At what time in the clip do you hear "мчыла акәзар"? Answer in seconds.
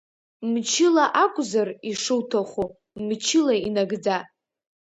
0.51-1.69